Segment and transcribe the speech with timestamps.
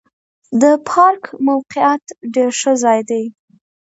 [0.61, 3.23] د پارک موقعیت ډېر ښه ځای دی.